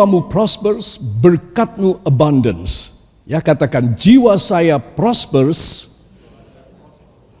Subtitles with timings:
[0.00, 3.04] jiwamu prospers, berkatmu abundance.
[3.28, 5.92] Ya, katakan jiwa saya prospers,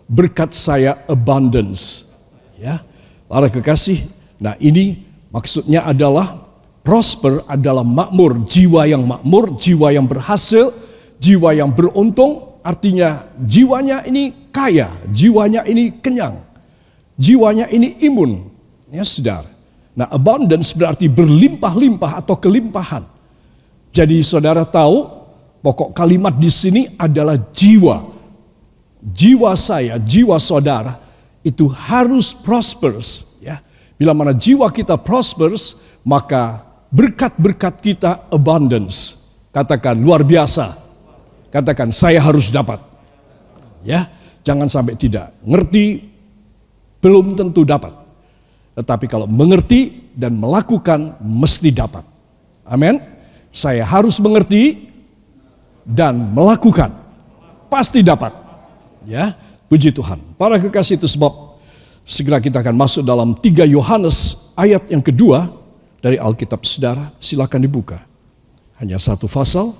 [0.04, 2.12] berkat saya abundance.
[2.60, 2.84] Ya.
[3.32, 4.04] Para kekasih,
[4.36, 6.44] nah ini maksudnya adalah
[6.84, 10.76] prosper adalah makmur, jiwa yang makmur, jiwa yang berhasil,
[11.16, 16.44] jiwa yang beruntung, artinya jiwanya ini kaya, jiwanya ini kenyang,
[17.16, 18.52] jiwanya ini imun.
[18.92, 19.48] Ya, Saudara.
[19.94, 23.02] Nah, abundance berarti berlimpah-limpah atau kelimpahan.
[23.90, 25.06] Jadi saudara tahu
[25.60, 28.20] pokok kalimat di sini adalah jiwa
[29.00, 31.00] jiwa saya, jiwa saudara
[31.40, 33.58] itu harus prosperous ya.
[33.96, 39.28] Bila mana jiwa kita prosperous, maka berkat-berkat kita abundance.
[39.52, 40.72] Katakan luar biasa.
[41.52, 42.80] Katakan saya harus dapat.
[43.84, 44.08] Ya,
[44.40, 45.36] jangan sampai tidak.
[45.44, 46.06] Ngerti
[47.04, 47.92] belum tentu dapat.
[48.74, 52.06] Tetapi kalau mengerti dan melakukan mesti dapat.
[52.62, 53.02] Amin.
[53.50, 54.88] Saya harus mengerti
[55.82, 56.94] dan melakukan.
[57.66, 58.30] Pasti dapat.
[59.06, 59.34] Ya,
[59.66, 60.22] puji Tuhan.
[60.38, 61.58] Para kekasih itu sebab
[62.06, 65.50] segera kita akan masuk dalam 3 Yohanes ayat yang kedua
[65.98, 67.10] dari Alkitab Saudara.
[67.18, 67.98] Silakan dibuka.
[68.78, 69.74] Hanya satu pasal.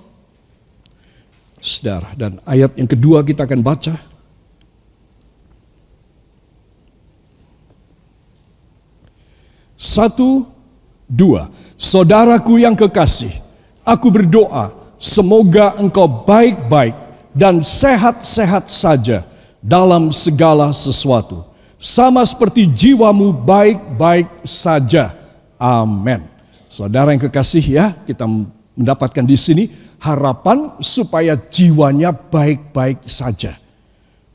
[1.61, 4.10] Saudara, dan ayat yang kedua kita akan baca.
[9.81, 10.45] Satu,
[11.09, 11.49] dua.
[11.81, 13.33] Saudaraku yang kekasih,
[13.81, 16.93] aku berdoa semoga engkau baik-baik
[17.33, 19.25] dan sehat-sehat saja
[19.65, 21.49] dalam segala sesuatu.
[21.81, 25.17] Sama seperti jiwamu baik-baik saja.
[25.57, 26.29] Amin.
[26.69, 28.29] Saudara yang kekasih ya, kita
[28.77, 29.65] mendapatkan di sini
[29.97, 33.57] harapan supaya jiwanya baik-baik saja.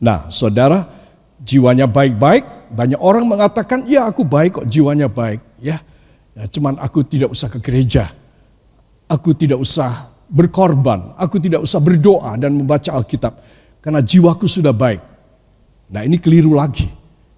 [0.01, 0.89] Nah, saudara,
[1.45, 5.79] jiwanya baik-baik, banyak orang mengatakan, "Ya, aku baik kok, jiwanya baik." Ya.
[6.35, 8.11] ya cuman aku tidak usah ke gereja.
[9.07, 13.37] Aku tidak usah berkorban, aku tidak usah berdoa dan membaca Alkitab
[13.85, 14.97] karena jiwaku sudah baik.
[15.93, 16.89] Nah, ini keliru lagi.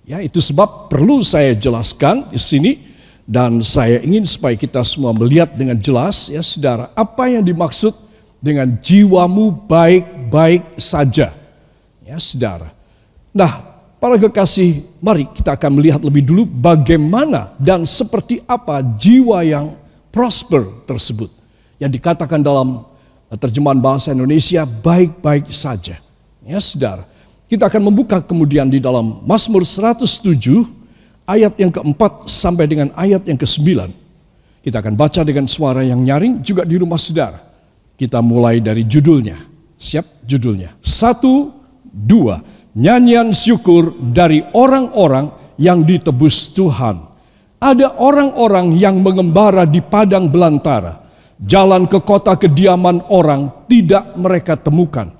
[0.08, 2.72] Ya, itu sebab perlu saya jelaskan di sini
[3.28, 7.92] dan saya ingin supaya kita semua melihat dengan jelas ya Saudara, apa yang dimaksud
[8.40, 11.36] dengan jiwamu baik-baik saja.
[12.08, 12.72] Ya, Saudara.
[13.36, 13.67] Nah,
[13.98, 19.74] para kekasih, mari kita akan melihat lebih dulu bagaimana dan seperti apa jiwa yang
[20.14, 21.30] prosper tersebut
[21.78, 22.86] yang dikatakan dalam
[23.30, 26.02] eh, terjemahan bahasa Indonesia baik-baik saja.
[26.48, 27.04] Ya saudara,
[27.52, 30.08] kita akan membuka kemudian di dalam Mazmur 107
[31.28, 33.92] ayat yang keempat sampai dengan ayat yang kesembilan.
[34.64, 37.40] Kita akan baca dengan suara yang nyaring juga di rumah saudara.
[37.96, 39.40] Kita mulai dari judulnya.
[39.80, 40.76] Siap judulnya.
[40.84, 41.56] Satu,
[41.88, 42.42] dua.
[42.78, 47.02] Nyanyian syukur dari orang-orang yang ditebus Tuhan.
[47.58, 55.14] Ada orang-orang yang mengembara di padang belantara Jalan ke kota kediaman orang tidak mereka temukan.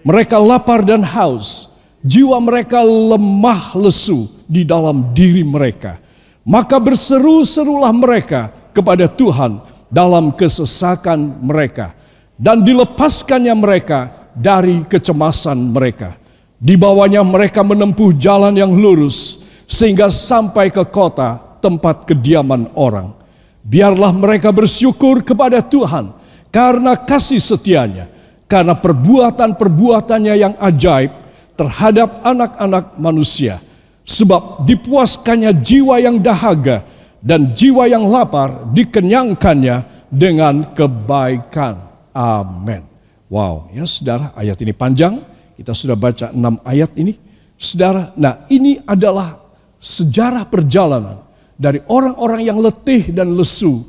[0.00, 6.00] Mereka lapar dan haus, jiwa mereka lemah lesu di dalam diri mereka.
[6.48, 9.60] Maka berseru-serulah mereka kepada Tuhan
[9.92, 11.92] dalam kesesakan mereka
[12.40, 16.16] dan dilepaskannya mereka dari kecemasan mereka.
[16.58, 23.14] Di bawahnya mereka menempuh jalan yang lurus sehingga sampai ke kota tempat kediaman orang.
[23.62, 26.10] Biarlah mereka bersyukur kepada Tuhan
[26.50, 28.10] karena kasih setianya,
[28.50, 31.12] karena perbuatan-perbuatannya yang ajaib
[31.54, 33.62] terhadap anak-anak manusia.
[34.08, 36.80] Sebab dipuaskannya jiwa yang dahaga
[37.20, 41.76] dan jiwa yang lapar dikenyangkannya dengan kebaikan.
[42.16, 42.88] Amin.
[43.28, 45.20] Wow, ya saudara, ayat ini panjang.
[45.58, 47.18] Kita sudah baca enam ayat ini.
[47.58, 49.42] Saudara, nah ini adalah
[49.82, 51.26] sejarah perjalanan
[51.58, 53.82] dari orang-orang yang letih dan lesu,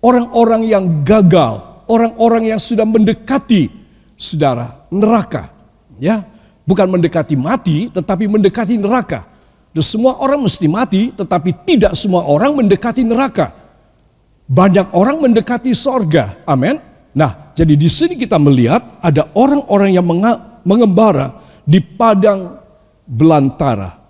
[0.00, 3.68] orang-orang yang gagal, orang-orang yang sudah mendekati
[4.16, 5.52] saudara neraka,
[6.00, 6.24] ya,
[6.64, 9.28] bukan mendekati mati, tetapi mendekati neraka.
[9.76, 13.52] Dan semua orang mesti mati, tetapi tidak semua orang mendekati neraka.
[14.48, 16.80] Banyak orang mendekati sorga, amin.
[17.12, 20.08] Nah, jadi di sini kita melihat ada orang-orang yang
[20.64, 22.58] mengembara di padang
[23.06, 24.00] belantara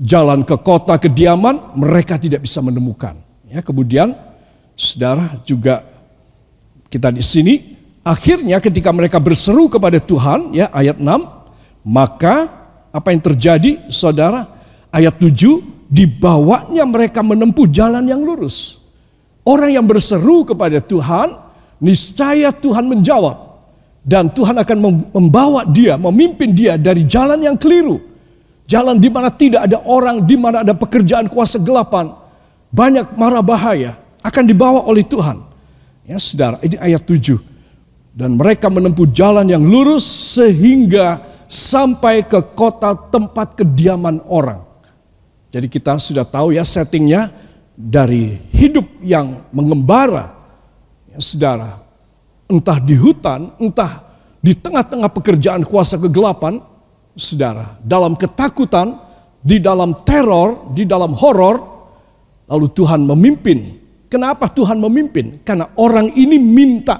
[0.00, 3.20] jalan ke kota kediaman, mereka tidak bisa menemukan.
[3.44, 4.16] Ya, kemudian
[4.72, 5.84] saudara juga
[6.88, 7.54] kita di sini
[8.00, 12.48] akhirnya ketika mereka berseru kepada Tuhan ya ayat 6 maka
[12.90, 14.48] apa yang terjadi saudara
[14.94, 18.80] ayat 7 dibawanya mereka menempuh jalan yang lurus.
[19.42, 21.34] Orang yang berseru kepada Tuhan
[21.82, 23.49] niscaya Tuhan menjawab
[24.10, 24.78] dan Tuhan akan
[25.14, 28.10] membawa dia, memimpin dia dari jalan yang keliru
[28.70, 32.14] Jalan di mana tidak ada orang, di mana ada pekerjaan kuasa gelapan,
[32.70, 35.42] banyak mara bahaya akan dibawa oleh Tuhan.
[36.06, 37.34] Ya saudara, ini ayat 7.
[38.14, 40.06] Dan mereka menempuh jalan yang lurus
[40.38, 41.18] sehingga
[41.50, 44.62] sampai ke kota tempat kediaman orang.
[45.50, 47.34] Jadi kita sudah tahu ya settingnya
[47.74, 50.30] dari hidup yang mengembara.
[51.10, 51.74] Ya saudara,
[52.50, 54.04] entah di hutan, entah
[54.42, 56.58] di tengah-tengah pekerjaan kuasa kegelapan,
[57.14, 58.98] saudara, dalam ketakutan,
[59.40, 61.56] di dalam teror, di dalam horor,
[62.50, 63.80] lalu Tuhan memimpin
[64.10, 65.38] Kenapa Tuhan memimpin?
[65.46, 66.98] Karena orang ini minta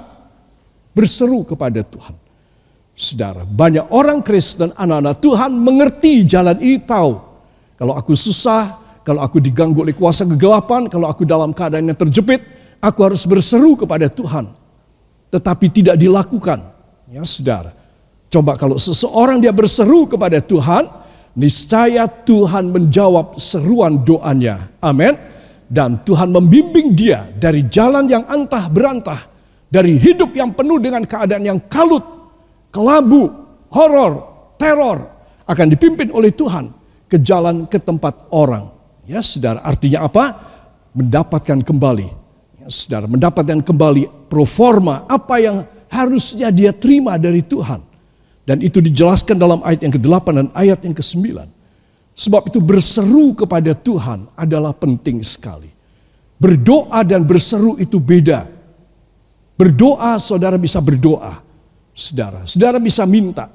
[0.95, 2.15] berseru kepada Tuhan.
[2.95, 7.19] Saudara, banyak orang Kristen, anak-anak Tuhan mengerti jalan ini tahu.
[7.75, 12.47] Kalau aku susah, kalau aku diganggu oleh kuasa kegelapan, kalau aku dalam keadaan yang terjepit,
[12.79, 14.47] aku harus berseru kepada Tuhan.
[15.31, 16.59] Tetapi tidak dilakukan.
[17.07, 17.71] Ya saudara,
[18.27, 20.91] coba kalau seseorang dia berseru kepada Tuhan,
[21.35, 24.71] niscaya Tuhan menjawab seruan doanya.
[24.83, 25.31] Amin
[25.71, 29.23] dan Tuhan membimbing dia dari jalan yang antah berantah,
[29.71, 32.03] dari hidup yang penuh dengan keadaan yang kalut,
[32.75, 33.31] kelabu,
[33.71, 34.13] horor,
[34.59, 35.07] teror,
[35.47, 36.75] akan dipimpin oleh Tuhan
[37.07, 38.67] ke jalan ke tempat orang.
[39.07, 40.35] Ya, saudara, artinya apa?
[40.91, 42.07] Mendapatkan kembali.
[42.59, 47.83] Ya, saudara, mendapatkan kembali proforma apa yang harusnya dia terima dari Tuhan.
[48.47, 51.43] Dan itu dijelaskan dalam ayat yang ke-8 dan ayat yang ke-9.
[52.15, 55.69] Sebab itu berseru kepada Tuhan adalah penting sekali.
[56.41, 58.49] Berdoa dan berseru itu beda.
[59.59, 61.43] Berdoa saudara bisa berdoa.
[61.93, 63.51] Saudara, saudara bisa minta.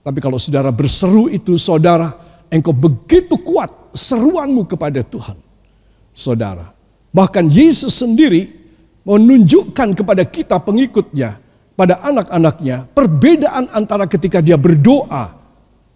[0.00, 2.16] Tapi kalau saudara berseru itu saudara,
[2.48, 5.36] engkau begitu kuat seruanmu kepada Tuhan.
[6.16, 6.72] Saudara,
[7.12, 8.63] bahkan Yesus sendiri
[9.04, 11.36] menunjukkan kepada kita pengikutnya,
[11.76, 15.36] pada anak-anaknya, perbedaan antara ketika dia berdoa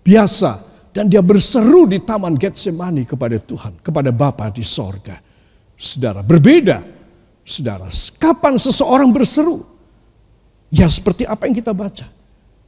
[0.05, 5.17] biasa dan dia berseru di taman Getsemani kepada Tuhan, kepada Bapa di sorga.
[5.79, 6.85] Saudara, berbeda.
[7.49, 7.89] Saudara,
[8.21, 9.65] kapan seseorang berseru?
[10.69, 12.07] Ya seperti apa yang kita baca.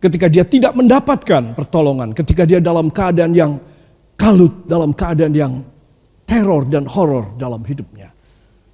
[0.01, 3.61] Ketika dia tidak mendapatkan pertolongan, ketika dia dalam keadaan yang
[4.17, 5.53] kalut, dalam keadaan yang
[6.25, 8.09] teror dan horor dalam hidupnya.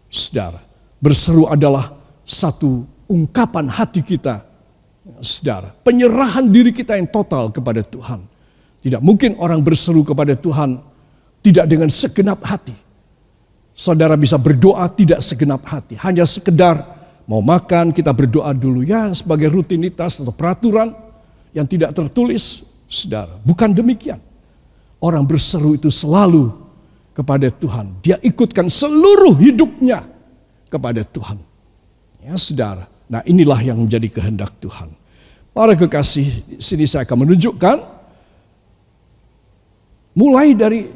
[0.06, 0.62] Saudara,
[1.00, 1.92] berseru adalah
[2.26, 4.42] satu ungkapan hati kita.
[5.22, 8.26] Saudara, penyerahan diri kita yang total kepada Tuhan
[8.82, 10.82] tidak mungkin orang berseru kepada Tuhan
[11.46, 12.74] tidak dengan segenap hati.
[13.70, 16.82] Saudara bisa berdoa tidak segenap hati, hanya sekedar
[17.28, 20.90] mau makan kita berdoa dulu ya sebagai rutinitas atau peraturan
[21.54, 22.66] yang tidak tertulis.
[22.90, 24.18] Saudara, bukan demikian.
[24.98, 26.50] Orang berseru itu selalu
[27.14, 27.94] kepada Tuhan.
[28.02, 30.15] Dia ikutkan seluruh hidupnya
[30.76, 31.40] kepada Tuhan.
[32.20, 32.84] Ya, Saudara.
[33.08, 34.92] Nah, inilah yang menjadi kehendak Tuhan.
[35.56, 37.96] Para kekasih, sini saya akan menunjukkan
[40.16, 40.88] Mulai dari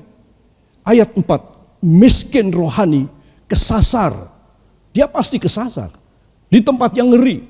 [0.80, 3.04] ayat 4, miskin rohani
[3.44, 4.16] kesasar.
[4.96, 5.92] Dia pasti kesasar.
[6.48, 7.44] Di tempat yang ngeri.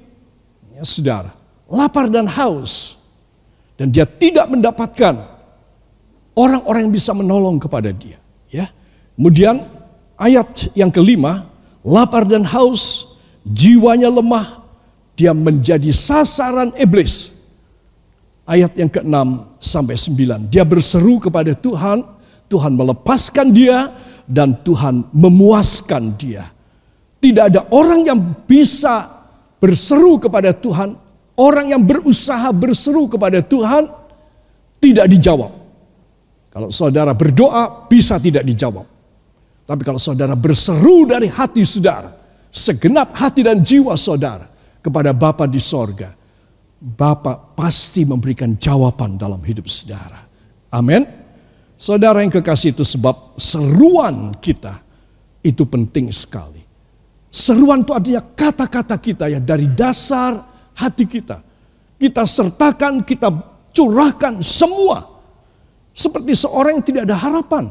[0.75, 1.31] Ya saudara,
[1.71, 2.99] lapar dan haus.
[3.79, 5.15] Dan dia tidak mendapatkan
[6.35, 8.19] orang-orang yang bisa menolong kepada dia.
[8.51, 8.75] Ya.
[9.15, 9.63] Kemudian
[10.19, 11.50] ayat yang kelima,
[11.85, 14.61] lapar dan haus, jiwanya lemah,
[15.17, 17.41] dia menjadi sasaran iblis
[18.49, 19.17] ayat yang ke-6
[19.63, 20.51] sampai 9.
[20.51, 22.03] Dia berseru kepada Tuhan,
[22.51, 23.95] Tuhan melepaskan dia
[24.27, 26.49] dan Tuhan memuaskan dia.
[27.21, 28.19] Tidak ada orang yang
[28.49, 29.07] bisa
[29.61, 30.97] berseru kepada Tuhan,
[31.37, 33.87] orang yang berusaha berseru kepada Tuhan
[34.81, 35.53] tidak dijawab.
[36.51, 39.00] Kalau saudara berdoa bisa tidak dijawab.
[39.71, 42.11] Tapi kalau saudara berseru dari hati saudara,
[42.51, 44.51] segenap hati dan jiwa saudara
[44.83, 46.11] kepada Bapa di sorga,
[46.83, 50.27] Bapak pasti memberikan jawaban dalam hidup saudara.
[50.75, 51.07] Amin.
[51.79, 54.83] Saudara yang kekasih itu sebab seruan kita
[55.39, 56.67] itu penting sekali.
[57.31, 60.35] Seruan itu artinya kata-kata kita ya dari dasar
[60.75, 61.47] hati kita.
[61.95, 63.31] Kita sertakan, kita
[63.71, 65.07] curahkan semua.
[65.95, 67.71] Seperti seorang yang tidak ada harapan.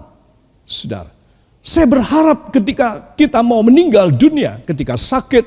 [0.63, 1.18] Saudara,
[1.59, 5.43] saya berharap ketika kita mau meninggal dunia, ketika sakit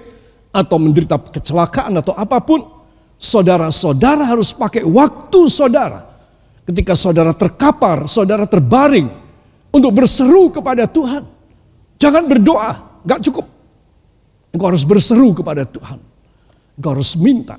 [0.52, 2.60] atau menderita kecelakaan atau apa pun,
[3.16, 6.12] saudara-saudara harus pakai waktu saudara.
[6.62, 9.08] Ketika saudara terkapar, saudara terbaring
[9.72, 11.26] untuk berseru kepada Tuhan.
[11.98, 13.46] Jangan berdoa, gak cukup.
[14.52, 15.98] Engkau harus berseru kepada Tuhan.
[16.76, 17.56] Engkau harus minta.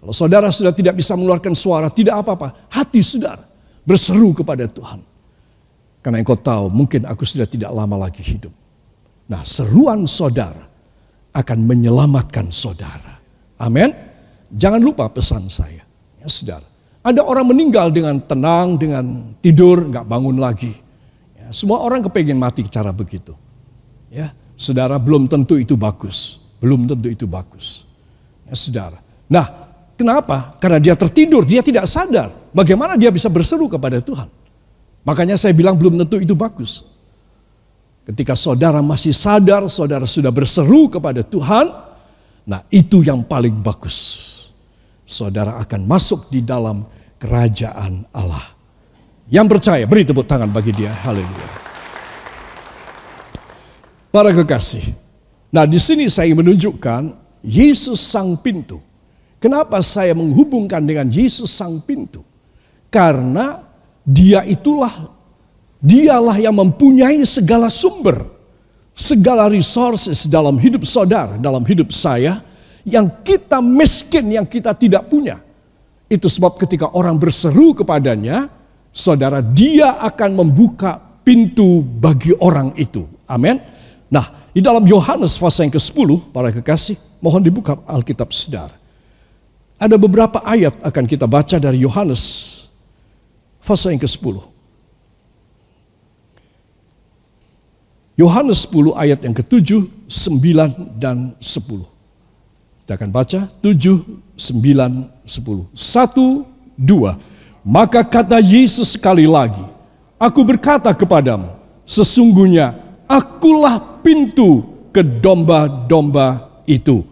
[0.00, 2.70] Kalau saudara sudah tidak bisa mengeluarkan suara, tidak apa-apa.
[2.70, 3.44] Hati saudara
[3.84, 5.09] berseru kepada Tuhan.
[6.00, 8.52] Karena engkau tahu mungkin aku sudah tidak lama lagi hidup.
[9.28, 10.64] Nah seruan saudara
[11.36, 13.20] akan menyelamatkan saudara.
[13.60, 13.92] Amin.
[14.50, 15.84] Jangan lupa pesan saya.
[16.18, 16.66] Ya saudara.
[17.00, 20.72] Ada orang meninggal dengan tenang, dengan tidur, nggak bangun lagi.
[21.32, 23.32] Ya, semua orang kepengen mati cara begitu.
[24.12, 26.40] Ya, saudara belum tentu itu bagus.
[26.60, 27.88] belum tentu itu bagus.
[28.44, 29.00] Ya, saudara.
[29.32, 29.48] Nah,
[29.96, 30.60] kenapa?
[30.60, 32.28] Karena dia tertidur, dia tidak sadar.
[32.52, 34.28] Bagaimana dia bisa berseru kepada Tuhan?
[35.10, 36.86] Makanya saya bilang belum tentu itu bagus.
[38.06, 41.66] Ketika saudara masih sadar, saudara sudah berseru kepada Tuhan,
[42.46, 43.98] nah itu yang paling bagus.
[45.02, 46.86] Saudara akan masuk di dalam
[47.18, 48.54] kerajaan Allah.
[49.26, 50.94] Yang percaya, beri tepuk tangan bagi dia.
[51.02, 51.50] Haleluya.
[54.14, 54.94] Para kekasih.
[55.50, 58.78] Nah, di sini saya menunjukkan Yesus sang pintu.
[59.42, 62.22] Kenapa saya menghubungkan dengan Yesus sang pintu?
[62.90, 63.69] Karena
[64.04, 64.92] dia itulah
[65.80, 68.20] dialah yang mempunyai segala sumber,
[68.92, 72.44] segala resources dalam hidup saudara, dalam hidup saya
[72.84, 75.40] yang kita miskin, yang kita tidak punya.
[76.10, 78.50] Itu sebab ketika orang berseru kepadanya,
[78.90, 83.06] saudara, dia akan membuka pintu bagi orang itu.
[83.30, 83.62] Amin.
[84.10, 88.74] Nah, di dalam Yohanes pasal yang ke-10, para kekasih, mohon dibuka Alkitab saudara.
[89.80, 92.22] Ada beberapa ayat akan kita baca dari Yohanes
[93.64, 94.36] pasal yang ke-10.
[98.20, 101.86] Yohanes 10 ayat yang ke-7, 9 dan 10.
[102.84, 104.04] Kita akan baca 7,
[104.36, 105.64] 9, 10.
[105.72, 106.44] Satu,
[106.76, 107.20] dua.
[107.60, 109.64] Maka kata Yesus sekali lagi,
[110.20, 111.48] Aku berkata kepadamu,
[111.88, 112.76] sesungguhnya
[113.08, 117.08] akulah pintu ke domba-domba itu.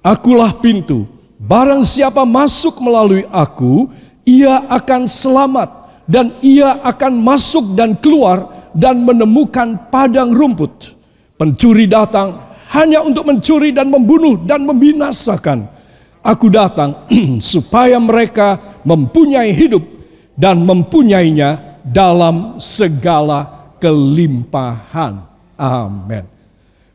[0.00, 1.04] Akulah pintu.
[1.36, 3.92] Barang siapa masuk melalui aku,
[4.30, 5.70] ia akan selamat
[6.06, 10.94] dan ia akan masuk dan keluar dan menemukan padang rumput.
[11.34, 15.66] Pencuri datang hanya untuk mencuri dan membunuh dan membinasakan.
[16.22, 17.08] Aku datang
[17.42, 19.82] supaya mereka mempunyai hidup
[20.36, 25.24] dan mempunyainya dalam segala kelimpahan.
[25.56, 26.24] Amin.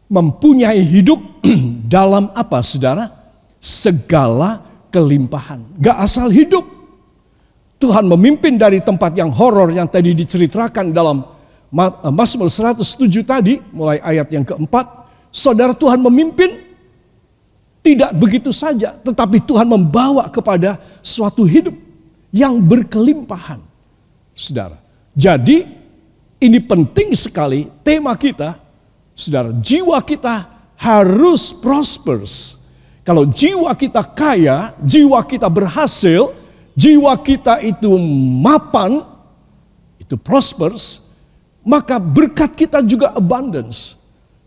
[0.05, 1.17] Mempunyai hidup
[1.97, 3.09] dalam apa saudara?
[3.57, 4.61] Segala
[4.93, 5.65] kelimpahan.
[5.81, 6.74] Gak asal hidup.
[7.85, 11.21] Tuhan memimpin dari tempat yang horor yang tadi diceritakan dalam
[11.69, 12.81] eh, Mazmur 107
[13.21, 15.05] tadi, mulai ayat yang keempat.
[15.29, 16.65] Saudara Tuhan memimpin
[17.85, 21.77] tidak begitu saja, tetapi Tuhan membawa kepada suatu hidup
[22.33, 23.61] yang berkelimpahan
[24.33, 24.81] saudara.
[25.13, 25.69] Jadi
[26.41, 28.57] ini penting sekali tema kita,
[29.13, 29.53] saudara.
[29.53, 32.65] Jiwa kita harus prosperous.
[33.05, 36.33] Kalau jiwa kita kaya, jiwa kita berhasil,
[36.75, 37.89] jiwa kita itu
[38.43, 39.01] mapan,
[39.97, 41.15] itu prosperous,
[41.65, 43.97] maka berkat kita juga abundance.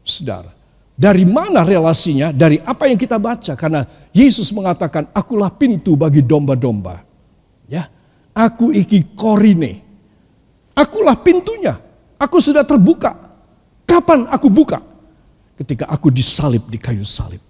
[0.07, 0.53] Saudara,
[0.95, 2.31] dari mana relasinya?
[2.33, 3.53] Dari apa yang kita baca.
[3.59, 7.05] Karena Yesus mengatakan, akulah pintu bagi domba-domba.
[7.69, 7.85] Ya,
[8.39, 9.83] Aku iki korine.
[10.79, 11.75] Akulah pintunya.
[12.23, 13.11] Aku sudah terbuka.
[13.83, 14.79] Kapan aku buka?
[15.59, 17.43] Ketika aku disalib di kayu salib.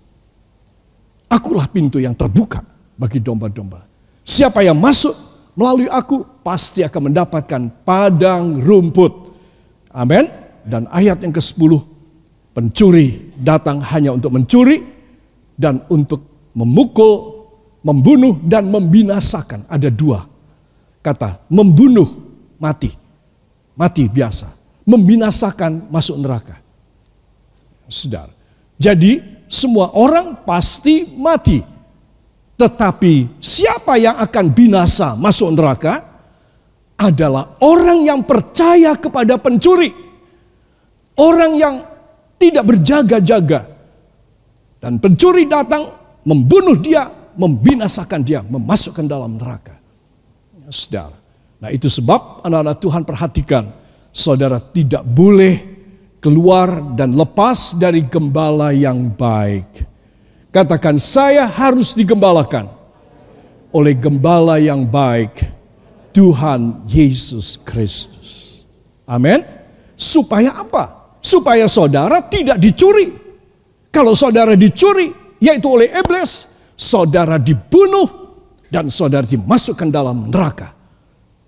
[1.28, 2.64] Akulah pintu yang terbuka
[2.97, 3.85] bagi domba-domba.
[4.28, 5.16] Siapa yang masuk
[5.56, 9.32] melalui aku pasti akan mendapatkan padang rumput.
[9.88, 10.28] Amin.
[10.68, 11.80] Dan ayat yang ke-10,
[12.52, 14.85] pencuri datang hanya untuk mencuri
[15.56, 17.40] dan untuk memukul,
[17.80, 19.64] membunuh dan membinasakan.
[19.64, 20.28] Ada dua
[21.00, 22.06] kata membunuh
[22.61, 22.92] mati.
[23.73, 24.52] Mati biasa.
[24.85, 26.61] Membinasakan masuk neraka.
[27.88, 28.35] Saudara.
[28.76, 31.77] Jadi semua orang pasti mati.
[32.59, 36.03] Tetapi siapa yang akan binasa masuk neraka
[36.99, 39.95] adalah orang yang percaya kepada pencuri.
[41.15, 41.87] Orang yang
[42.35, 43.67] tidak berjaga-jaga.
[44.79, 45.91] Dan pencuri datang
[46.27, 47.07] membunuh dia,
[47.38, 49.79] membinasakan dia, memasukkan dalam neraka
[50.71, 51.17] saudara.
[51.59, 53.65] Nah itu sebab anak-anak Tuhan perhatikan,
[54.15, 55.79] saudara tidak boleh
[56.23, 59.87] keluar dan lepas dari gembala yang baik.
[60.49, 62.73] Katakan saya harus digembalakan
[63.69, 65.45] oleh gembala yang baik,
[66.17, 68.64] Tuhan Yesus Kristus.
[69.05, 69.45] Amin.
[69.93, 71.17] Supaya apa?
[71.21, 73.12] Supaya saudara tidak dicuri.
[73.93, 78.07] Kalau saudara dicuri, yaitu oleh iblis, saudara dibunuh
[78.73, 80.73] dan saudara dimasukkan dalam neraka.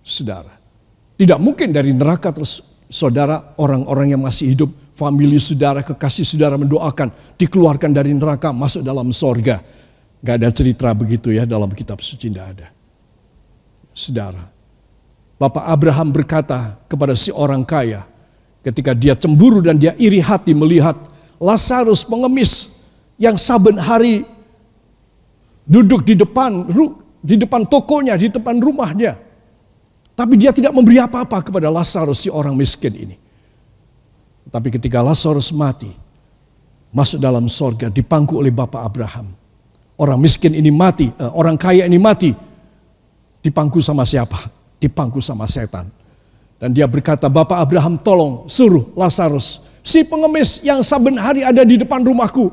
[0.00, 0.56] Saudara,
[1.16, 7.08] tidak mungkin dari neraka terus saudara orang-orang yang masih hidup, famili saudara, kekasih saudara mendoakan
[7.40, 9.64] dikeluarkan dari neraka masuk dalam sorga.
[10.20, 12.68] Gak ada cerita begitu ya dalam kitab suci tidak ada.
[13.96, 14.44] Saudara,
[15.40, 18.04] Bapak Abraham berkata kepada si orang kaya
[18.60, 20.92] ketika dia cemburu dan dia iri hati melihat
[21.40, 22.84] Lazarus pengemis
[23.16, 24.28] yang saben hari
[25.64, 26.68] duduk di depan
[27.24, 29.16] di depan tokonya, di depan rumahnya.
[30.12, 33.16] Tapi dia tidak memberi apa-apa kepada Lazarus si orang miskin ini.
[34.50, 35.94] Tapi ketika Lazarus mati,
[36.90, 39.30] masuk dalam sorga dipangku oleh Bapak Abraham.
[39.94, 42.34] Orang miskin ini mati, eh, orang kaya ini mati.
[43.40, 44.50] Dipangku sama siapa?
[44.82, 45.88] Dipangku sama setan.
[46.60, 51.80] Dan dia berkata, Bapak Abraham tolong suruh Lazarus, si pengemis yang saben hari ada di
[51.80, 52.52] depan rumahku.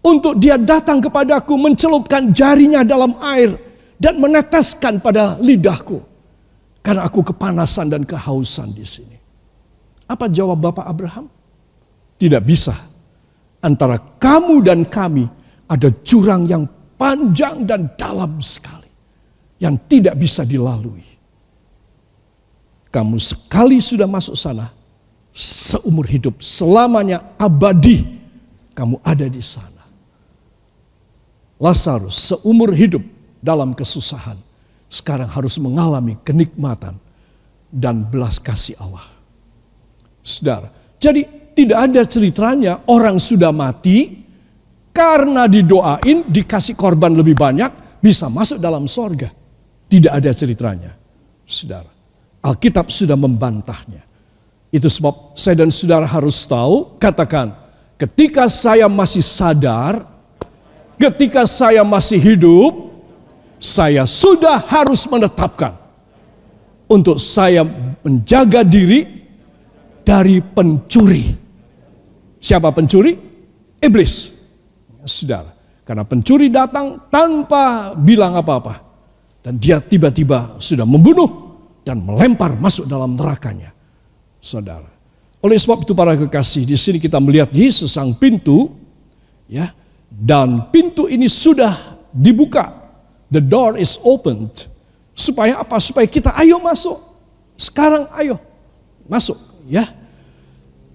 [0.00, 3.52] Untuk dia datang kepadaku mencelupkan jarinya dalam air
[4.00, 6.00] dan meneteskan pada lidahku.
[6.80, 9.19] Karena aku kepanasan dan kehausan di sini.
[10.10, 11.30] Apa jawab Bapak Abraham?
[12.18, 12.74] Tidak bisa.
[13.62, 15.30] Antara kamu dan kami
[15.70, 16.66] ada jurang yang
[16.98, 18.90] panjang dan dalam sekali.
[19.62, 21.06] Yang tidak bisa dilalui.
[22.90, 24.66] Kamu sekali sudah masuk sana,
[25.30, 28.02] seumur hidup, selamanya abadi,
[28.74, 29.86] kamu ada di sana.
[31.60, 33.04] Lazarus seumur hidup
[33.38, 34.34] dalam kesusahan,
[34.90, 36.98] sekarang harus mengalami kenikmatan
[37.70, 39.19] dan belas kasih Allah.
[40.30, 40.70] Saudara,
[41.02, 41.26] jadi
[41.58, 44.22] tidak ada ceritanya orang sudah mati
[44.94, 49.28] karena didoain dikasih korban lebih banyak bisa masuk dalam sorga.
[49.90, 50.94] Tidak ada ceritanya.
[51.42, 51.90] Saudara,
[52.46, 54.06] Alkitab sudah membantahnya.
[54.70, 57.50] Itu sebab saya dan saudara harus tahu, katakan,
[57.98, 60.06] ketika saya masih sadar,
[60.94, 62.94] ketika saya masih hidup,
[63.58, 65.74] saya sudah harus menetapkan
[66.86, 67.66] untuk saya
[68.00, 69.19] menjaga diri
[70.04, 71.30] dari pencuri.
[72.40, 73.12] Siapa pencuri?
[73.80, 74.40] Iblis.
[75.00, 75.48] Saudara,
[75.84, 78.88] karena pencuri datang tanpa bilang apa-apa.
[79.40, 83.72] Dan dia tiba-tiba sudah membunuh dan melempar masuk dalam nerakanya.
[84.40, 84.88] Saudara.
[85.40, 88.76] Oleh sebab itu para kekasih, di sini kita melihat Yesus sang pintu
[89.48, 89.72] ya.
[90.10, 92.76] Dan pintu ini sudah dibuka.
[93.32, 94.68] The door is opened.
[95.16, 95.80] Supaya apa?
[95.80, 96.98] Supaya kita ayo masuk.
[97.56, 98.36] Sekarang ayo
[99.08, 99.84] masuk ya.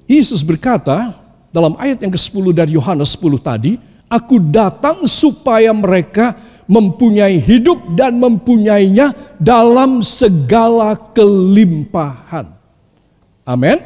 [0.05, 1.17] Yesus berkata
[1.49, 8.17] dalam ayat yang ke-10 dari Yohanes 10 tadi, aku datang supaya mereka mempunyai hidup dan
[8.17, 12.49] mempunyainya dalam segala kelimpahan.
[13.45, 13.77] Amin.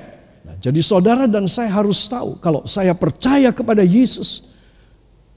[0.47, 4.49] Nah, jadi saudara dan saya harus tahu kalau saya percaya kepada Yesus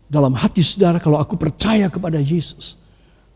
[0.07, 2.79] dalam hati saudara kalau aku percaya kepada Yesus,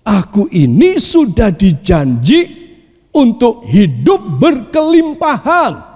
[0.06, 2.68] aku ini sudah dijanji
[3.10, 5.95] untuk hidup berkelimpahan.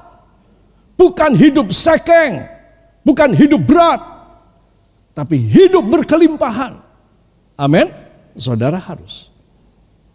[1.01, 2.45] Bukan hidup sekeng,
[3.01, 4.05] bukan hidup berat,
[5.17, 6.77] tapi hidup berkelimpahan.
[7.57, 7.89] Amin.
[8.37, 9.33] Saudara harus.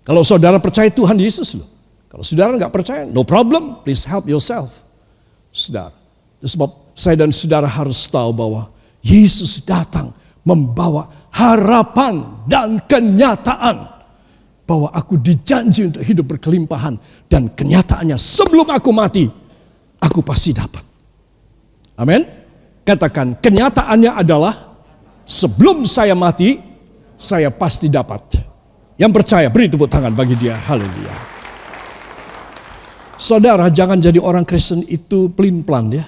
[0.05, 1.65] Kalau saudara percaya Tuhan Yesus loh.
[2.05, 4.69] Kalau saudara nggak percaya, no problem, please help yourself.
[5.49, 5.97] Saudara.
[6.45, 8.69] Sebab saya dan saudara harus tahu bahwa
[9.01, 10.13] Yesus datang
[10.45, 13.89] membawa harapan dan kenyataan
[14.69, 19.25] bahwa aku dijanji untuk hidup berkelimpahan dan kenyataannya sebelum aku mati
[19.99, 20.83] aku pasti dapat.
[21.95, 22.23] Amin.
[22.85, 24.77] Katakan kenyataannya adalah
[25.25, 26.61] sebelum saya mati
[27.15, 28.21] saya pasti dapat.
[28.95, 30.55] Yang percaya beri tepuk tangan bagi dia.
[30.55, 31.15] Haleluya.
[33.15, 36.05] Saudara jangan jadi orang Kristen itu pelin-pelan ya.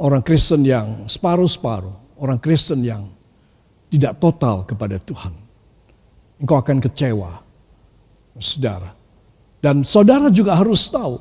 [0.00, 2.18] Orang Kristen yang separuh-separuh.
[2.20, 3.08] Orang Kristen yang
[3.92, 5.32] tidak total kepada Tuhan.
[6.40, 7.30] Engkau akan kecewa.
[8.40, 8.90] Saudara.
[9.64, 11.16] Dan saudara juga harus tahu.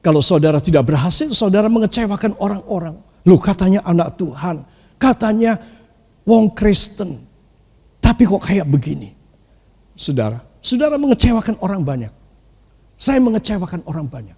[0.00, 2.96] Kalau saudara tidak berhasil, saudara mengecewakan orang-orang.
[3.28, 4.64] Lu katanya anak Tuhan.
[4.96, 5.60] Katanya
[6.24, 7.20] wong Kristen.
[8.00, 9.12] Tapi kok kayak begini?
[9.92, 12.12] Saudara, saudara mengecewakan orang banyak.
[12.96, 14.36] Saya mengecewakan orang banyak.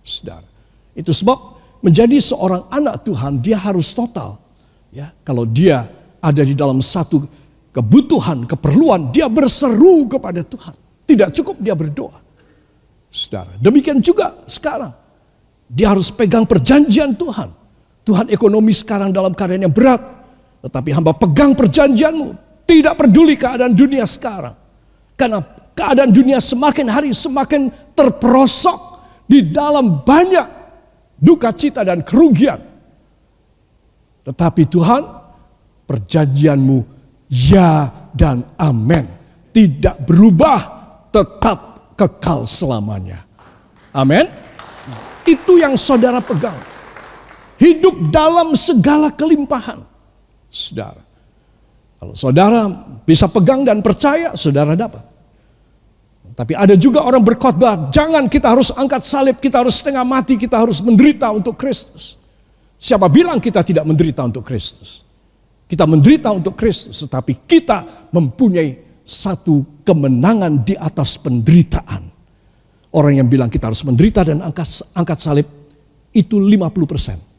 [0.00, 0.48] Saudara,
[0.96, 1.36] itu sebab
[1.84, 4.40] menjadi seorang anak Tuhan dia harus total.
[4.88, 5.84] Ya, kalau dia
[6.24, 7.28] ada di dalam satu
[7.76, 10.72] kebutuhan, keperluan, dia berseru kepada Tuhan.
[11.04, 12.23] Tidak cukup dia berdoa.
[13.14, 14.90] Saudara, demikian juga sekarang.
[15.70, 17.46] Dia harus pegang perjanjian Tuhan.
[18.02, 20.02] Tuhan ekonomi sekarang dalam keadaan yang berat.
[20.66, 22.34] Tetapi hamba pegang perjanjianmu.
[22.66, 24.58] Tidak peduli keadaan dunia sekarang.
[25.14, 25.38] Karena
[25.78, 28.98] keadaan dunia semakin hari semakin terperosok
[29.30, 30.48] di dalam banyak
[31.14, 32.58] duka cita dan kerugian.
[34.26, 35.02] Tetapi Tuhan,
[35.86, 36.78] perjanjianmu
[37.30, 39.06] ya dan amin.
[39.54, 40.58] Tidak berubah,
[41.14, 43.22] tetap kekal selamanya.
[43.94, 44.26] Amin.
[45.24, 46.58] Itu yang saudara pegang.
[47.56, 49.80] Hidup dalam segala kelimpahan.
[50.50, 51.02] Saudara.
[51.98, 52.68] Kalau saudara
[53.06, 55.14] bisa pegang dan percaya, saudara dapat.
[56.34, 60.58] Tapi ada juga orang berkhotbah, jangan kita harus angkat salib, kita harus setengah mati, kita
[60.58, 62.18] harus menderita untuk Kristus.
[62.74, 65.06] Siapa bilang kita tidak menderita untuk Kristus?
[65.64, 72.08] Kita menderita untuk Kristus, tetapi kita mempunyai satu kemenangan di atas penderitaan.
[72.94, 75.46] Orang yang bilang kita harus menderita dan angkat, angkat salib,
[76.14, 77.36] itu 50%.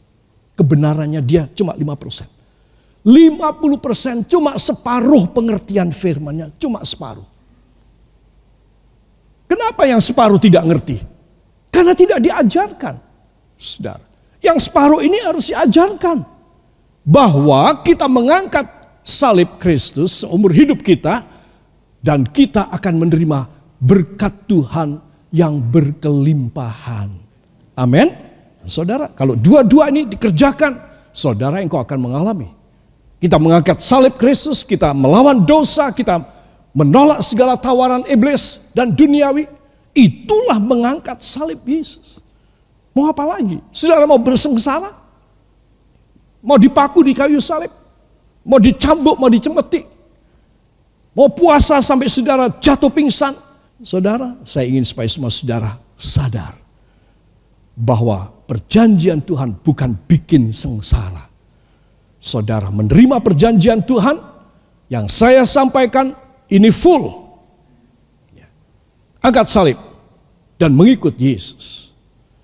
[0.56, 3.04] kebenarannya dia cuma 5%.
[3.06, 7.28] 50% cuma separuh pengertian firmannya, cuma separuh.
[9.46, 10.98] Kenapa yang separuh tidak ngerti?
[11.70, 12.96] Karena tidak diajarkan.
[13.60, 14.02] Saudara,
[14.42, 16.24] yang separuh ini harus diajarkan.
[17.06, 18.66] Bahwa kita mengangkat
[19.06, 21.35] salib Kristus seumur hidup kita
[22.06, 23.40] dan kita akan menerima
[23.82, 25.02] berkat Tuhan
[25.34, 27.10] yang berkelimpahan.
[27.74, 28.14] Amin.
[28.70, 30.78] Saudara, kalau dua-dua ini dikerjakan,
[31.10, 32.50] saudara engkau akan mengalami
[33.26, 36.22] kita mengangkat salib Kristus, kita melawan dosa, kita
[36.78, 39.48] menolak segala tawaran iblis dan duniawi.
[39.98, 42.20] Itulah mengangkat salib Yesus.
[42.94, 43.58] Mau apa lagi?
[43.74, 44.92] Saudara mau bersengsara?
[46.46, 47.72] Mau dipaku di kayu salib?
[48.46, 49.95] Mau dicambuk, mau dicemeti?
[51.16, 53.32] Mau puasa sampai saudara jatuh pingsan?
[53.80, 56.60] Saudara, saya ingin supaya semua saudara sadar
[57.76, 61.32] bahwa perjanjian Tuhan bukan bikin sengsara
[62.26, 64.18] saudara menerima perjanjian Tuhan
[64.90, 66.18] yang saya sampaikan
[66.50, 67.30] ini full.
[68.34, 68.50] Ya.
[69.22, 69.78] Angkat salib
[70.58, 71.94] dan mengikut Yesus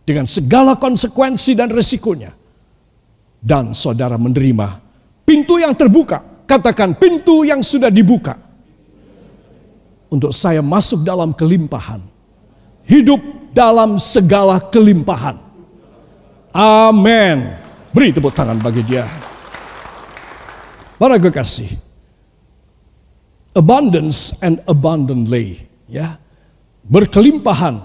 [0.05, 2.37] dengan segala konsekuensi dan resikonya.
[3.41, 4.77] Dan saudara menerima
[5.25, 6.45] pintu yang terbuka.
[6.45, 8.50] Katakan pintu yang sudah dibuka.
[10.11, 12.03] Untuk saya masuk dalam kelimpahan.
[12.83, 13.23] Hidup
[13.55, 15.39] dalam segala kelimpahan.
[16.51, 17.55] Amin.
[17.95, 19.07] Beri tepuk tangan bagi dia.
[20.99, 21.71] Para kekasih,
[23.57, 26.19] abundance and abundantly, ya,
[26.85, 27.81] berkelimpahan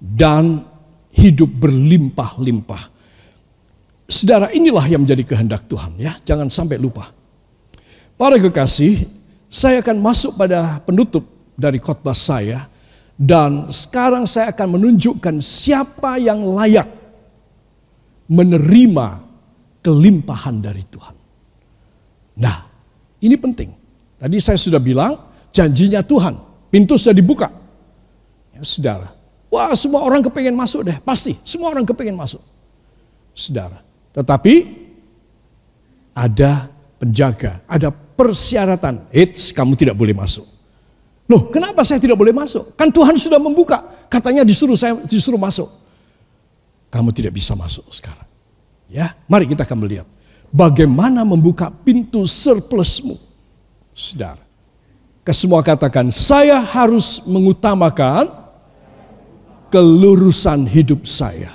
[0.00, 0.64] dan
[1.12, 2.88] hidup berlimpah-limpah.
[4.10, 7.12] Saudara, inilah yang menjadi kehendak Tuhan, ya, jangan sampai lupa.
[8.16, 9.04] Para kekasih,
[9.46, 12.64] saya akan masuk pada penutup dari khotbah saya
[13.20, 16.88] dan sekarang saya akan menunjukkan siapa yang layak
[18.32, 19.20] menerima
[19.84, 21.16] kelimpahan dari Tuhan.
[22.40, 22.56] Nah,
[23.20, 23.76] ini penting.
[24.16, 25.20] Tadi saya sudah bilang,
[25.52, 26.40] janjinya Tuhan,
[26.72, 27.52] pintu sudah dibuka.
[28.56, 29.12] Ya, saudara,
[29.52, 31.36] wah semua orang kepengen masuk deh, pasti.
[31.44, 32.40] Semua orang kepengen masuk.
[33.36, 33.84] Saudara,
[34.16, 34.80] tetapi
[36.16, 39.08] ada penjaga, ada persyaratan.
[39.12, 40.59] Eits, kamu tidak boleh masuk.
[41.30, 42.74] Loh, kenapa saya tidak boleh masuk?
[42.74, 43.86] Kan Tuhan sudah membuka.
[44.10, 45.70] Katanya disuruh saya disuruh masuk.
[46.90, 48.26] Kamu tidak bisa masuk sekarang.
[48.90, 50.10] Ya, mari kita akan melihat
[50.50, 53.14] bagaimana membuka pintu surplusmu.
[53.94, 54.42] Saudara,
[55.22, 58.26] kesemua katakan, saya harus mengutamakan
[59.70, 61.54] kelurusan hidup saya.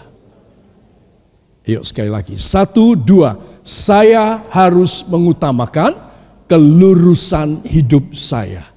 [1.67, 5.99] Yuk sekali lagi, satu, dua, saya harus mengutamakan
[6.47, 8.74] kelurusan hidup saya.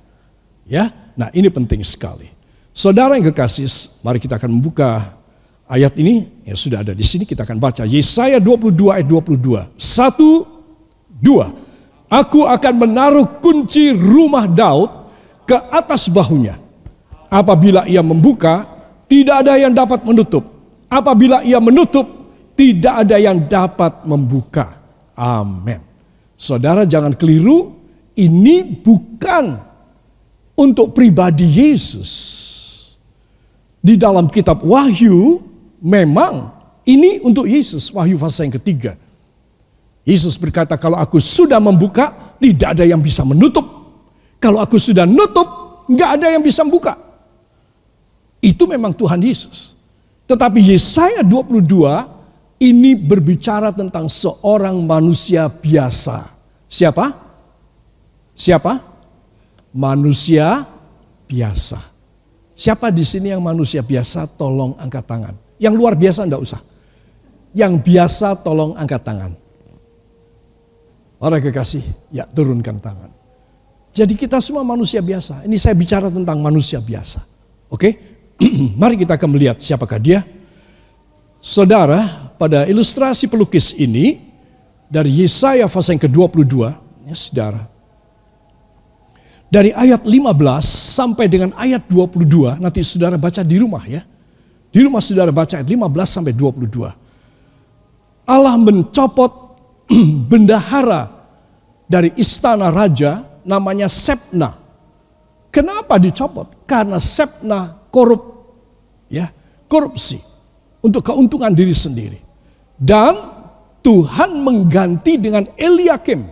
[0.69, 2.29] Ya, nah ini penting sekali.
[2.77, 3.67] Saudara yang kekasih,
[4.05, 5.19] mari kita akan membuka
[5.69, 7.85] Ayat ini ya sudah ada di sini kita akan baca.
[7.85, 9.69] Yesaya 22 ayat 22.
[9.77, 10.49] Satu,
[11.13, 11.53] dua.
[12.09, 15.13] Aku akan menaruh kunci rumah Daud
[15.45, 16.57] ke atas bahunya.
[17.29, 18.65] Apabila ia membuka,
[19.13, 20.41] tidak ada yang dapat menutup.
[20.89, 22.09] Apabila ia menutup,
[22.57, 24.81] tidak ada yang dapat membuka.
[25.13, 25.85] Amin.
[26.33, 27.77] Saudara jangan keliru,
[28.17, 29.68] ini bukan
[30.59, 32.11] untuk pribadi Yesus.
[33.79, 35.39] Di dalam kitab Wahyu
[35.79, 36.51] memang
[36.83, 38.99] ini untuk Yesus, wahyu fase yang ketiga.
[40.09, 43.63] Yesus berkata, kalau aku sudah membuka, tidak ada yang bisa menutup.
[44.41, 46.97] Kalau aku sudah nutup, nggak ada yang bisa membuka.
[48.41, 49.77] Itu memang Tuhan Yesus.
[50.25, 56.25] Tetapi Yesaya 22 ini berbicara tentang seorang manusia biasa.
[56.73, 57.13] Siapa?
[58.33, 58.88] Siapa?
[59.75, 60.65] Manusia
[61.29, 61.79] biasa.
[62.59, 64.27] Siapa di sini yang manusia biasa?
[64.35, 65.35] Tolong angkat tangan.
[65.63, 66.61] Yang luar biasa enggak usah.
[67.55, 69.33] Yang biasa tolong angkat tangan.
[71.19, 71.83] Orang kekasih,
[72.15, 73.11] ya turunkan tangan.
[73.91, 75.43] Jadi kita semua manusia biasa.
[75.43, 77.23] Ini saya bicara tentang manusia biasa.
[77.67, 77.99] Oke?
[78.81, 80.23] Mari kita akan melihat siapakah dia.
[81.43, 84.19] Saudara, pada ilustrasi pelukis ini
[84.87, 86.55] dari Yesaya pasal yang ke-22,
[87.11, 87.78] ya saudara.
[89.49, 90.37] Dari ayat 15
[90.93, 94.05] sampai dengan ayat 22, nanti saudara baca di rumah ya.
[94.69, 98.29] Di rumah saudara baca ayat 15 sampai 22.
[98.29, 99.33] Allah mencopot
[100.31, 101.09] bendahara
[101.89, 104.53] dari istana raja namanya Sepna.
[105.49, 106.69] Kenapa dicopot?
[106.69, 108.53] Karena Sepna korup
[109.09, 109.33] ya,
[109.65, 110.21] korupsi
[110.85, 112.21] untuk keuntungan diri sendiri.
[112.77, 113.17] Dan
[113.81, 116.29] Tuhan mengganti dengan Eliakim.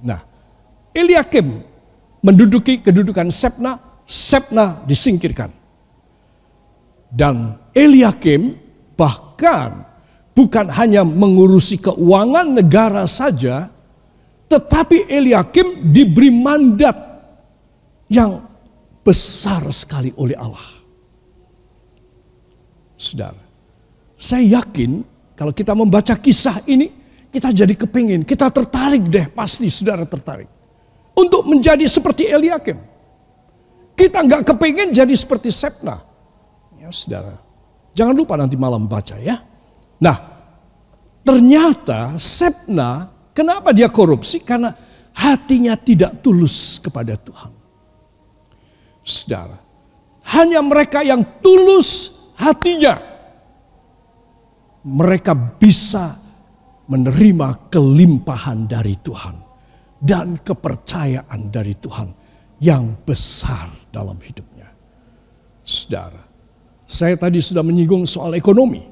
[0.00, 0.24] Nah,
[0.96, 1.71] Eliakim
[2.22, 5.50] menduduki kedudukan Sepna, Sepna disingkirkan.
[7.12, 8.56] Dan Eliakim
[8.96, 9.84] bahkan
[10.32, 13.68] bukan hanya mengurusi keuangan negara saja,
[14.48, 16.96] tetapi Eliakim diberi mandat
[18.08, 18.48] yang
[19.04, 20.80] besar sekali oleh Allah.
[22.96, 23.42] Saudara,
[24.14, 25.02] saya yakin
[25.34, 26.86] kalau kita membaca kisah ini,
[27.34, 30.61] kita jadi kepingin, kita tertarik deh, pasti saudara tertarik.
[31.12, 32.80] Untuk menjadi seperti Eliakim.
[33.92, 36.00] Kita nggak kepingin jadi seperti Sepna.
[36.80, 37.36] Ya saudara,
[37.92, 39.38] jangan lupa nanti malam baca ya.
[40.00, 40.16] Nah,
[41.22, 44.40] ternyata Sepna, kenapa dia korupsi?
[44.40, 44.72] Karena
[45.12, 47.52] hatinya tidak tulus kepada Tuhan.
[49.04, 49.60] Saudara,
[50.32, 52.96] hanya mereka yang tulus hatinya,
[54.82, 56.16] mereka bisa
[56.88, 59.51] menerima kelimpahan dari Tuhan
[60.02, 62.10] dan kepercayaan dari Tuhan
[62.58, 64.66] yang besar dalam hidupnya.
[65.62, 66.26] Saudara,
[66.82, 68.82] saya tadi sudah menyinggung soal ekonomi.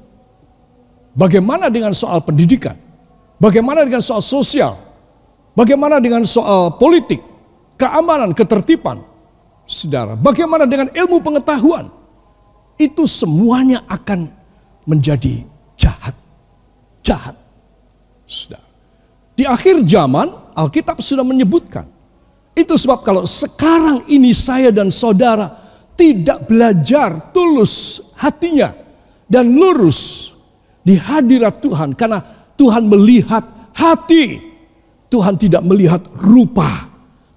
[1.11, 2.79] Bagaimana dengan soal pendidikan?
[3.35, 4.79] Bagaimana dengan soal sosial?
[5.51, 7.19] Bagaimana dengan soal politik,
[7.75, 9.03] keamanan, ketertiban?
[9.67, 11.91] Saudara, bagaimana dengan ilmu pengetahuan?
[12.79, 14.31] Itu semuanya akan
[14.87, 15.43] menjadi
[15.75, 16.15] jahat.
[17.03, 17.35] Jahat.
[18.23, 18.70] Saudara.
[19.41, 21.89] Di akhir zaman, Alkitab sudah menyebutkan
[22.53, 25.49] itu sebab kalau sekarang ini saya dan saudara
[25.97, 28.69] tidak belajar tulus hatinya
[29.25, 30.29] dan lurus
[30.85, 32.21] di hadirat Tuhan karena
[32.53, 34.53] Tuhan melihat hati.
[35.09, 36.87] Tuhan tidak melihat rupa,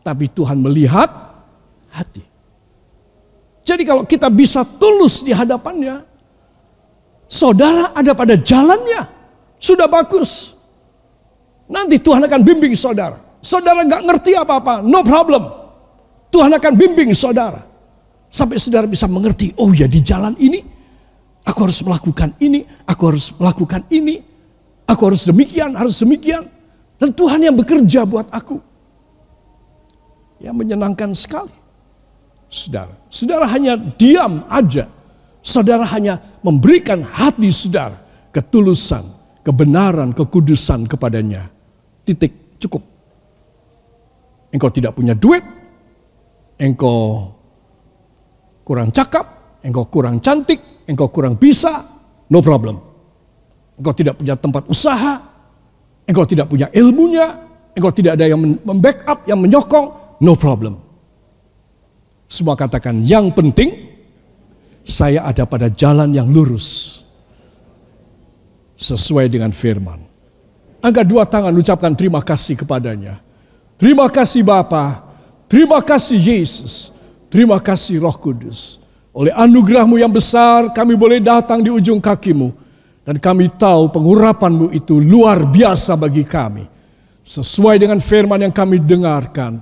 [0.04, 1.10] tapi Tuhan melihat
[1.90, 2.22] hati.
[3.66, 6.06] Jadi kalau kita bisa tulus di hadapannya,
[7.26, 9.10] saudara ada pada jalannya,
[9.58, 10.53] sudah bagus.
[11.68, 13.16] Nanti Tuhan akan bimbing saudara.
[13.44, 15.44] Saudara nggak ngerti apa-apa, no problem.
[16.32, 17.60] Tuhan akan bimbing saudara.
[18.28, 20.58] Sampai saudara bisa mengerti, oh ya di jalan ini,
[21.46, 24.34] aku harus melakukan ini, aku harus melakukan ini.
[24.84, 26.44] Aku harus demikian, harus demikian.
[27.00, 28.60] Dan Tuhan yang bekerja buat aku.
[30.40, 31.56] Yang menyenangkan sekali.
[32.52, 34.86] Saudara, saudara hanya diam aja.
[35.44, 37.96] Saudara hanya memberikan hati saudara
[38.32, 39.04] ketulusan,
[39.44, 41.52] kebenaran, kekudusan kepadanya.
[42.04, 42.94] Titik, cukup
[44.54, 45.42] engkau tidak punya duit,
[46.62, 47.34] engkau
[48.62, 51.82] kurang cakap, engkau kurang cantik, engkau kurang bisa,
[52.30, 52.78] no problem.
[53.74, 55.18] Engkau tidak punya tempat usaha,
[56.06, 57.34] engkau tidak punya ilmunya,
[57.74, 59.86] engkau tidak ada yang membackup, yang menyokong,
[60.22, 60.78] no problem.
[62.30, 63.90] Semua katakan yang penting
[64.86, 67.02] saya ada pada jalan yang lurus.
[68.74, 70.03] Sesuai dengan firman.
[70.84, 73.24] Angkat dua tangan ucapkan terima kasih kepadanya.
[73.80, 75.00] Terima kasih Bapa,
[75.48, 76.92] terima kasih Yesus,
[77.32, 78.84] terima kasih Roh Kudus.
[79.16, 82.52] Oleh anugerahmu yang besar kami boleh datang di ujung kakimu.
[83.04, 86.68] Dan kami tahu pengurapanmu itu luar biasa bagi kami.
[87.24, 89.60] Sesuai dengan firman yang kami dengarkan.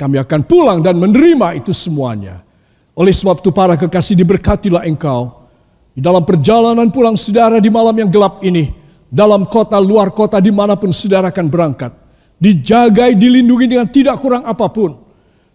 [0.00, 2.44] Kami akan pulang dan menerima itu semuanya.
[2.92, 5.48] Oleh sebab itu para kekasih diberkatilah engkau.
[5.96, 8.83] Di dalam perjalanan pulang saudara di malam yang gelap ini.
[9.14, 12.04] Dalam kota, luar kota, di mana pun saudara akan berangkat
[12.44, 15.00] dijagai, dilindungi dengan tidak kurang apa pun.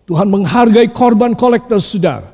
[0.09, 2.25] Tuhan menghargai korban kolektor saudara.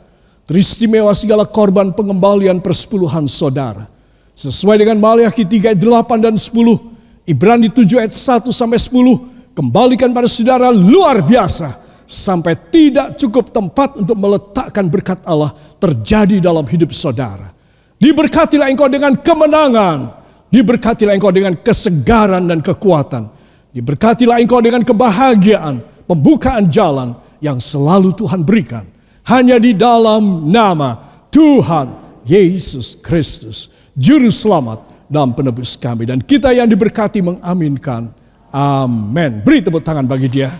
[0.47, 3.89] Teristimewa segala korban pengembalian persepuluhan saudara.
[4.37, 6.55] Sesuai dengan Maliaki 3 ayat 8 dan 10.
[7.27, 9.51] Ibrani 7 ayat 1 sampai 10.
[9.57, 11.83] Kembalikan pada saudara luar biasa.
[12.05, 17.51] Sampai tidak cukup tempat untuk meletakkan berkat Allah terjadi dalam hidup saudara.
[17.97, 20.24] Diberkatilah engkau dengan kemenangan.
[20.53, 23.35] Diberkatilah engkau dengan kesegaran dan kekuatan
[23.75, 27.11] Diberkatilah engkau dengan kebahagiaan, pembukaan jalan
[27.43, 28.87] yang selalu Tuhan berikan.
[29.27, 30.95] Hanya di dalam nama
[31.27, 31.91] Tuhan
[32.23, 34.79] Yesus Kristus, Juru Selamat
[35.11, 36.07] dan penebus kami.
[36.07, 38.15] Dan kita yang diberkati mengaminkan.
[38.55, 39.43] Amin.
[39.43, 40.55] Beri tepuk tangan bagi dia.